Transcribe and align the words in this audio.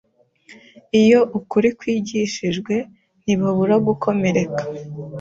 iyo 1.01 1.19
ukuri 1.37 1.69
kwigishijwe, 1.79 2.75
ntibabura 3.23 3.75
gukomereka 3.87 4.63